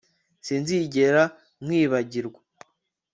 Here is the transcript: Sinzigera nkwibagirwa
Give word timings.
Sinzigera 0.45 1.23
nkwibagirwa 1.63 2.39